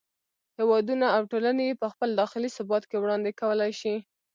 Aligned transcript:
هېوادونه 0.59 1.05
او 1.15 1.21
ټولنې 1.31 1.63
یې 1.69 1.79
په 1.81 1.87
خپل 1.93 2.09
داخلي 2.21 2.49
ثبات 2.57 2.83
کې 2.89 2.97
وړاندې 2.99 3.37
کولای 3.41 3.71
شي. 3.79 3.95